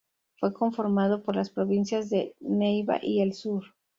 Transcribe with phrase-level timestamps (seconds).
[0.39, 3.65] Fue conformado por las provincias de neiva y el sur.